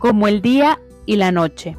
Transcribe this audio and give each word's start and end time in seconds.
como 0.00 0.26
el 0.26 0.40
día 0.42 0.80
y 1.06 1.16
la 1.16 1.30
noche. 1.30 1.76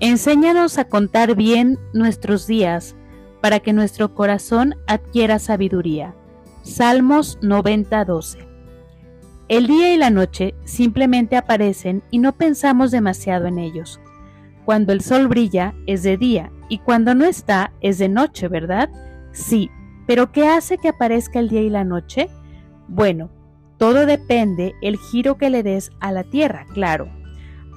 Enséñanos 0.00 0.76
a 0.78 0.84
contar 0.86 1.36
bien 1.36 1.78
nuestros 1.94 2.48
días 2.48 2.96
para 3.40 3.60
que 3.60 3.72
nuestro 3.72 4.14
corazón 4.14 4.74
adquiera 4.88 5.38
sabiduría. 5.38 6.14
Salmos 6.62 7.38
90:12. 7.40 8.46
El 9.48 9.68
día 9.68 9.94
y 9.94 9.96
la 9.98 10.10
noche 10.10 10.54
simplemente 10.64 11.36
aparecen 11.36 12.02
y 12.10 12.18
no 12.18 12.32
pensamos 12.32 12.90
demasiado 12.90 13.46
en 13.46 13.58
ellos. 13.58 14.00
Cuando 14.64 14.92
el 14.92 15.00
sol 15.00 15.28
brilla 15.28 15.74
es 15.86 16.02
de 16.02 16.16
día 16.16 16.50
y 16.68 16.78
cuando 16.78 17.14
no 17.14 17.24
está 17.24 17.72
es 17.80 17.98
de 17.98 18.08
noche, 18.08 18.48
¿verdad? 18.48 18.90
Sí, 19.32 19.70
pero 20.08 20.32
¿qué 20.32 20.48
hace 20.48 20.76
que 20.76 20.88
aparezca 20.88 21.38
el 21.38 21.48
día 21.48 21.62
y 21.62 21.70
la 21.70 21.84
noche? 21.84 22.28
Bueno, 22.88 23.30
todo 23.82 24.06
depende 24.06 24.76
el 24.80 24.96
giro 24.96 25.38
que 25.38 25.50
le 25.50 25.64
des 25.64 25.90
a 25.98 26.12
la 26.12 26.22
Tierra, 26.22 26.66
claro. 26.72 27.08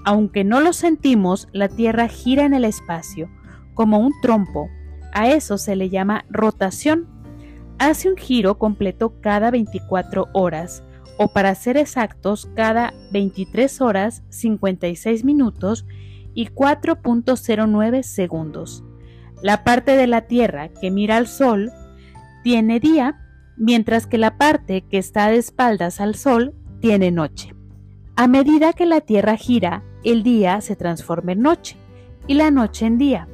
Aunque 0.06 0.44
no 0.44 0.60
lo 0.60 0.72
sentimos, 0.72 1.48
la 1.52 1.68
Tierra 1.68 2.08
gira 2.08 2.46
en 2.46 2.54
el 2.54 2.64
espacio, 2.64 3.28
como 3.74 3.98
un 3.98 4.14
trompo. 4.22 4.70
A 5.14 5.32
eso 5.32 5.58
se 5.58 5.76
le 5.76 5.90
llama 5.90 6.24
rotación. 6.30 7.08
Hace 7.80 8.08
un 8.08 8.18
giro 8.18 8.60
completo 8.60 9.20
cada 9.20 9.50
24 9.50 10.28
horas, 10.34 10.84
o 11.18 11.30
para 11.30 11.56
ser 11.56 11.76
exactos, 11.76 12.52
cada 12.56 12.94
23 13.12 13.82
horas 13.82 14.22
56 14.30 15.24
minutos 15.24 15.88
y 16.36 16.50
4.09 16.50 18.04
segundos. 18.04 18.84
La 19.42 19.64
parte 19.64 19.98
de 19.98 20.06
la 20.06 20.28
Tierra 20.28 20.70
que 20.70 20.92
mira 20.92 21.18
al 21.18 21.26
Sol 21.26 21.72
tiene 22.44 22.80
día, 22.80 23.25
mientras 23.58 24.08
que 24.08 24.18
la 24.18 24.38
parte 24.38 24.82
que 24.82 24.98
está 24.98 25.30
de 25.30 25.38
espaldas 25.38 26.02
al 26.02 26.16
Sol 26.16 26.54
tiene 26.80 27.12
noche. 27.12 27.54
A 28.16 28.28
medida 28.28 28.74
que 28.74 28.86
la 28.86 29.02
Tierra 29.02 29.36
gira, 29.38 29.84
el 30.04 30.24
día 30.24 30.62
se 30.62 30.76
transforma 30.76 31.34
en 31.34 31.42
noche 31.42 31.78
y 32.28 32.36
la 32.36 32.52
noche 32.52 32.86
en 32.86 32.98
día. 32.98 33.28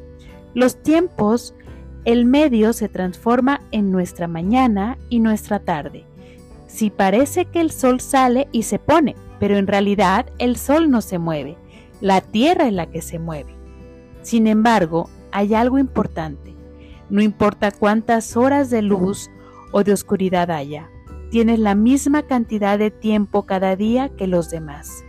Los 0.54 0.82
tiempos, 0.82 1.54
el 2.06 2.26
medio 2.26 2.74
se 2.74 2.90
transforma 2.90 3.62
en 3.72 3.92
nuestra 3.92 4.28
mañana 4.28 4.98
y 5.10 5.20
nuestra 5.20 5.60
tarde. 5.60 6.06
Si 6.68 6.90
parece 6.90 7.46
que 7.46 7.62
el 7.62 7.72
sol 7.72 8.00
sale 8.00 8.48
y 8.52 8.64
se 8.64 8.80
pone, 8.80 9.16
pero 9.40 9.58
en 9.58 9.68
realidad 9.68 10.28
el 10.40 10.56
sol 10.56 10.90
no 10.90 11.02
se 11.02 11.20
mueve, 11.20 11.58
la 12.00 12.22
tierra 12.22 12.68
es 12.68 12.74
la 12.74 12.88
que 12.88 13.02
se 13.02 13.20
mueve. 13.20 13.54
Sin 14.22 14.48
embargo, 14.48 15.10
hay 15.32 15.54
algo 15.54 15.78
importante. 15.78 16.56
No 17.10 17.22
importa 17.22 17.72
cuántas 17.72 18.38
horas 18.38 18.70
de 18.70 18.82
luz 18.82 19.30
o 19.72 19.84
de 19.84 19.94
oscuridad 19.94 20.52
haya, 20.52 20.90
tienes 21.30 21.60
la 21.60 21.76
misma 21.76 22.24
cantidad 22.24 22.78
de 22.78 22.92
tiempo 22.92 23.44
cada 23.44 23.76
día 23.76 24.10
que 24.10 24.28
los 24.28 24.50
demás. 24.50 25.04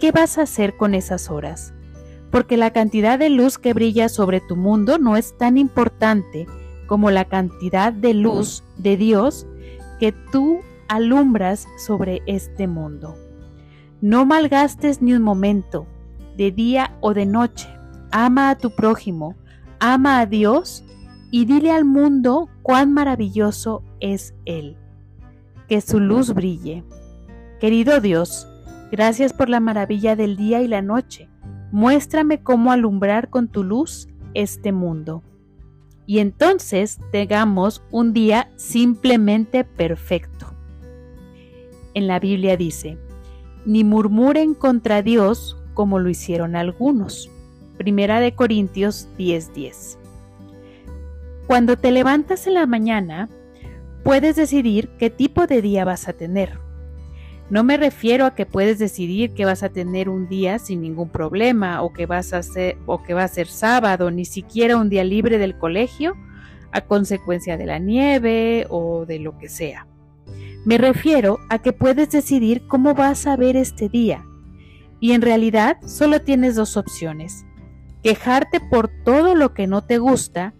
¿Qué 0.00 0.12
vas 0.12 0.38
a 0.38 0.42
hacer 0.42 0.76
con 0.76 0.94
esas 0.94 1.30
horas? 1.30 1.74
Porque 2.30 2.56
la 2.56 2.72
cantidad 2.72 3.18
de 3.18 3.28
luz 3.28 3.58
que 3.58 3.74
brilla 3.74 4.08
sobre 4.08 4.40
tu 4.40 4.56
mundo 4.56 4.98
no 4.98 5.16
es 5.16 5.36
tan 5.36 5.58
importante 5.58 6.46
como 6.86 7.10
la 7.10 7.26
cantidad 7.26 7.92
de 7.92 8.14
luz 8.14 8.64
de 8.78 8.96
Dios 8.96 9.46
que 9.98 10.12
tú 10.12 10.60
alumbras 10.88 11.68
sobre 11.76 12.22
este 12.26 12.66
mundo. 12.66 13.14
No 14.00 14.24
malgastes 14.24 15.02
ni 15.02 15.12
un 15.12 15.22
momento, 15.22 15.86
de 16.36 16.50
día 16.50 16.96
o 17.00 17.12
de 17.12 17.26
noche. 17.26 17.68
Ama 18.10 18.50
a 18.50 18.58
tu 18.58 18.70
prójimo, 18.74 19.36
ama 19.78 20.20
a 20.20 20.26
Dios 20.26 20.82
y 21.30 21.44
dile 21.44 21.70
al 21.72 21.84
mundo 21.84 22.48
cuán 22.62 22.92
maravilloso 22.92 23.82
es 24.00 24.34
Él. 24.44 24.76
Que 25.68 25.80
su 25.80 26.00
luz 26.00 26.34
brille. 26.34 26.84
Querido 27.60 28.00
Dios, 28.00 28.50
Gracias 28.90 29.32
por 29.32 29.48
la 29.48 29.60
maravilla 29.60 30.16
del 30.16 30.36
día 30.36 30.62
y 30.62 30.68
la 30.68 30.82
noche. 30.82 31.28
Muéstrame 31.70 32.42
cómo 32.42 32.72
alumbrar 32.72 33.30
con 33.30 33.46
tu 33.46 33.62
luz 33.62 34.08
este 34.34 34.72
mundo. 34.72 35.22
Y 36.06 36.18
entonces 36.18 36.98
tengamos 37.12 37.84
un 37.92 38.12
día 38.12 38.50
simplemente 38.56 39.62
perfecto. 39.62 40.52
En 41.94 42.08
la 42.08 42.18
Biblia 42.18 42.56
dice, 42.56 42.98
ni 43.64 43.84
murmuren 43.84 44.54
contra 44.54 45.02
Dios 45.02 45.56
como 45.74 46.00
lo 46.00 46.10
hicieron 46.10 46.56
algunos. 46.56 47.30
Primera 47.78 48.18
de 48.18 48.34
Corintios 48.34 49.08
10:10. 49.18 49.99
Cuando 51.50 51.76
te 51.76 51.90
levantas 51.90 52.46
en 52.46 52.54
la 52.54 52.64
mañana, 52.66 53.28
puedes 54.04 54.36
decidir 54.36 54.88
qué 55.00 55.10
tipo 55.10 55.48
de 55.48 55.60
día 55.60 55.84
vas 55.84 56.06
a 56.06 56.12
tener 56.12 56.60
no 57.50 57.64
me 57.64 57.76
refiero 57.76 58.26
a 58.26 58.36
que 58.36 58.46
puedes 58.46 58.78
decidir 58.78 59.34
que 59.34 59.44
vas 59.44 59.64
a 59.64 59.70
tener 59.70 60.08
un 60.08 60.28
día 60.28 60.60
sin 60.60 60.80
ningún 60.80 61.08
problema 61.08 61.82
o 61.82 61.92
que 61.92 62.06
vas 62.06 62.32
a 62.32 62.42
o 62.86 63.02
que 63.02 63.12
va 63.12 63.24
a 63.24 63.28
ser 63.28 63.48
sábado, 63.48 64.12
ni 64.12 64.24
siquiera 64.24 64.76
un 64.76 64.88
día 64.88 65.02
libre 65.02 65.36
del 65.36 65.58
colegio 65.58 66.14
a 66.70 66.82
consecuencia 66.82 67.56
de 67.56 67.66
la 67.66 67.80
nieve 67.80 68.66
o 68.70 69.04
de 69.04 69.18
lo 69.18 69.36
que 69.36 69.48
sea. 69.48 69.88
Me 70.64 70.78
refiero 70.78 71.38
a 71.48 71.58
que 71.58 71.72
puedes 71.72 72.10
decidir 72.12 72.68
cómo 72.68 72.94
vas 72.94 73.26
a 73.26 73.36
ver 73.36 73.56
este 73.56 73.88
día. 73.88 74.24
Y 75.00 75.10
en 75.10 75.22
realidad 75.22 75.78
solo 75.84 76.20
tienes 76.20 76.54
dos 76.54 76.76
opciones. 76.76 77.44
Quejarte 78.04 78.60
por 78.60 78.88
todo 79.04 79.34
lo 79.34 79.54
que 79.54 79.66
no 79.66 79.82
te 79.82 79.98
gusta 79.98 80.54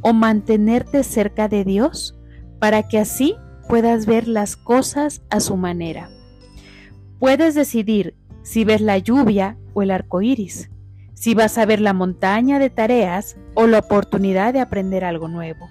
o 0.00 0.12
mantenerte 0.12 1.02
cerca 1.02 1.48
de 1.48 1.64
Dios 1.64 2.18
para 2.58 2.88
que 2.88 2.98
así 2.98 3.36
puedas 3.68 4.06
ver 4.06 4.28
las 4.28 4.56
cosas 4.56 5.22
a 5.30 5.40
su 5.40 5.56
manera. 5.56 6.10
Puedes 7.18 7.54
decidir 7.54 8.14
si 8.42 8.64
ves 8.64 8.80
la 8.80 8.98
lluvia 8.98 9.56
o 9.72 9.82
el 9.82 9.90
arco 9.90 10.22
iris, 10.22 10.70
si 11.14 11.34
vas 11.34 11.56
a 11.58 11.64
ver 11.64 11.80
la 11.80 11.92
montaña 11.92 12.58
de 12.58 12.70
tareas 12.70 13.36
o 13.54 13.66
la 13.66 13.78
oportunidad 13.78 14.52
de 14.52 14.60
aprender 14.60 15.04
algo 15.04 15.28
nuevo. 15.28 15.68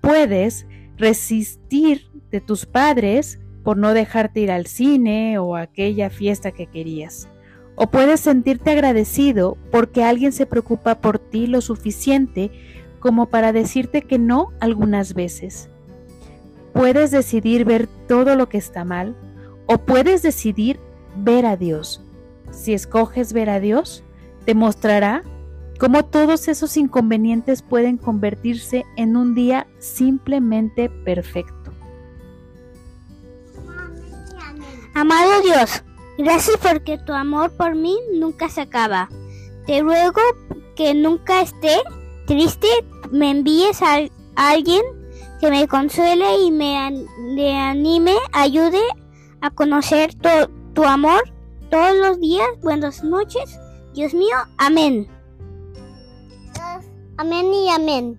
Puedes 0.00 0.66
resistir 0.96 2.08
de 2.30 2.40
tus 2.40 2.66
padres 2.66 3.40
por 3.64 3.76
no 3.76 3.94
dejarte 3.94 4.40
ir 4.40 4.50
al 4.50 4.66
cine 4.66 5.38
o 5.38 5.56
a 5.56 5.62
aquella 5.62 6.10
fiesta 6.10 6.52
que 6.52 6.66
querías. 6.66 7.28
O 7.76 7.88
puedes 7.88 8.20
sentirte 8.20 8.70
agradecido 8.70 9.56
porque 9.72 10.04
alguien 10.04 10.32
se 10.32 10.46
preocupa 10.46 11.00
por 11.00 11.18
ti 11.18 11.48
lo 11.48 11.60
suficiente 11.60 12.52
como 13.04 13.26
para 13.26 13.52
decirte 13.52 14.00
que 14.00 14.18
no 14.18 14.54
algunas 14.60 15.12
veces. 15.12 15.68
Puedes 16.72 17.10
decidir 17.10 17.66
ver 17.66 17.86
todo 18.08 18.34
lo 18.34 18.48
que 18.48 18.56
está 18.56 18.82
mal 18.86 19.14
o 19.66 19.76
puedes 19.76 20.22
decidir 20.22 20.80
ver 21.14 21.44
a 21.44 21.58
Dios. 21.58 22.02
Si 22.50 22.72
escoges 22.72 23.34
ver 23.34 23.50
a 23.50 23.60
Dios, 23.60 24.02
te 24.46 24.54
mostrará 24.54 25.22
cómo 25.78 26.06
todos 26.06 26.48
esos 26.48 26.78
inconvenientes 26.78 27.60
pueden 27.60 27.98
convertirse 27.98 28.86
en 28.96 29.18
un 29.18 29.34
día 29.34 29.66
simplemente 29.80 30.88
perfecto. 30.88 31.74
Amado 34.94 35.42
Dios, 35.42 35.84
gracias 36.16 36.56
porque 36.56 36.96
tu 36.96 37.12
amor 37.12 37.52
por 37.52 37.74
mí 37.74 37.98
nunca 38.14 38.48
se 38.48 38.62
acaba. 38.62 39.10
Te 39.66 39.82
ruego 39.82 40.22
que 40.74 40.94
nunca 40.94 41.42
esté 41.42 41.82
triste, 42.26 42.68
me 43.14 43.30
envíes 43.30 43.80
a 43.80 44.00
alguien 44.34 44.82
que 45.40 45.48
me 45.48 45.68
consuele 45.68 46.38
y 46.42 46.50
me 46.50 46.76
anime, 47.56 48.16
ayude 48.32 48.82
a 49.40 49.50
conocer 49.50 50.14
tu, 50.74 50.84
amor 50.84 51.22
todos 51.70 51.96
los 51.96 52.20
días. 52.20 52.48
Buenas 52.60 53.04
noches, 53.04 53.58
Dios 53.94 54.14
mío. 54.14 54.36
Amén. 54.58 55.08
Amén 57.16 57.54
y 57.54 57.70
amén. 57.70 58.18